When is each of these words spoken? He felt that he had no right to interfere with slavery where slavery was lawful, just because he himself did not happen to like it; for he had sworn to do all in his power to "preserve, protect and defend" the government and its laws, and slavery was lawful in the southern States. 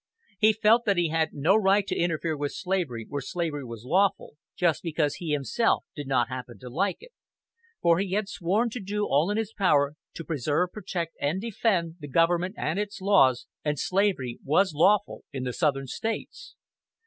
He 0.39 0.51
felt 0.53 0.85
that 0.85 0.97
he 0.97 1.09
had 1.09 1.31
no 1.35 1.55
right 1.55 1.85
to 1.85 1.95
interfere 1.95 2.35
with 2.35 2.53
slavery 2.55 3.05
where 3.07 3.21
slavery 3.21 3.63
was 3.63 3.85
lawful, 3.85 4.33
just 4.55 4.81
because 4.81 5.17
he 5.17 5.29
himself 5.31 5.85
did 5.95 6.07
not 6.07 6.27
happen 6.27 6.57
to 6.57 6.71
like 6.71 6.97
it; 7.03 7.11
for 7.83 7.99
he 7.99 8.13
had 8.13 8.27
sworn 8.27 8.71
to 8.71 8.79
do 8.79 9.05
all 9.05 9.29
in 9.29 9.37
his 9.37 9.53
power 9.53 9.95
to 10.15 10.25
"preserve, 10.25 10.71
protect 10.71 11.15
and 11.21 11.39
defend" 11.39 11.97
the 11.99 12.07
government 12.07 12.55
and 12.57 12.79
its 12.79 12.99
laws, 12.99 13.45
and 13.63 13.77
slavery 13.77 14.39
was 14.43 14.73
lawful 14.73 15.23
in 15.31 15.43
the 15.43 15.53
southern 15.53 15.85
States. 15.85 16.55